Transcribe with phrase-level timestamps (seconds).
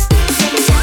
[0.00, 0.73] Sing, sing,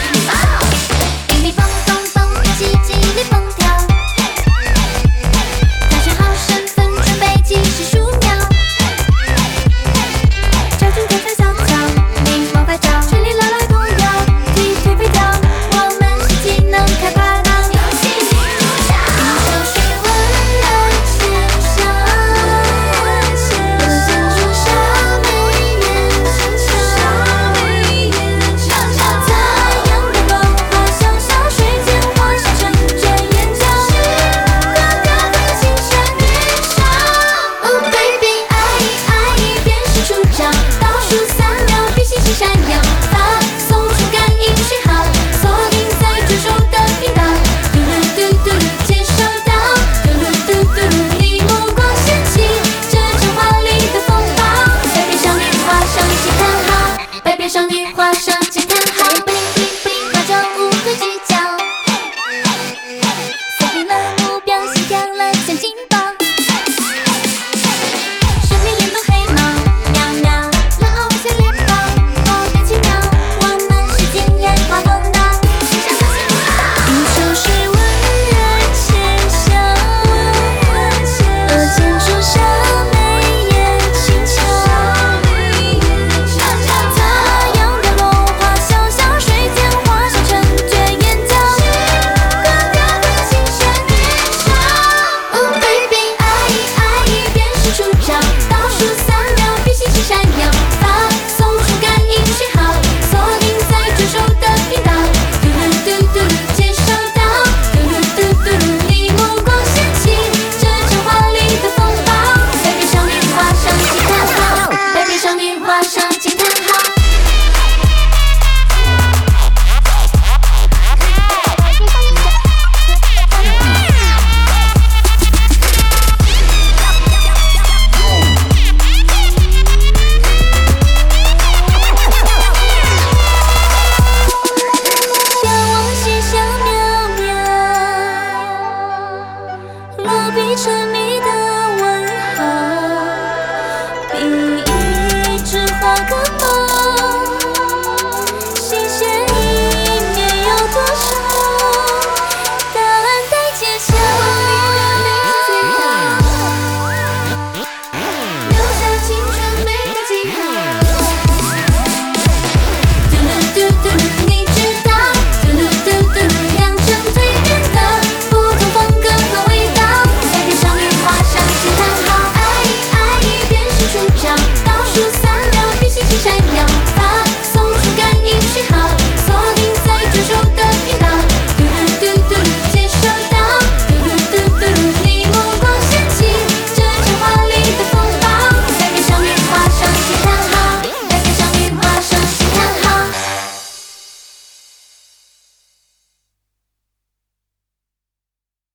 [176.23, 178.87] 闪耀发送出感应讯号
[179.25, 180.60] 锁定在专属的